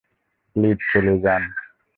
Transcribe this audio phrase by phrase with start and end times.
[0.55, 1.43] Please চলে যান।